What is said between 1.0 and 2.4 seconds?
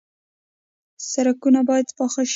سړکونه باید پاخه شي